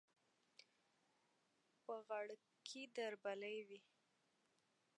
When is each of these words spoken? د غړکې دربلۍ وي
د 1.85 1.87
غړکې 2.07 2.81
دربلۍ 2.95 3.57
وي 3.67 3.79